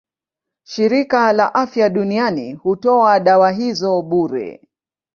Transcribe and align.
Shirika 0.63 1.33
la 1.33 1.53
Afya 1.53 1.89
Duniani 1.89 2.53
hutoa 2.53 3.19
dawa 3.19 3.51
hizo 3.51 4.01
bure. 4.01 4.61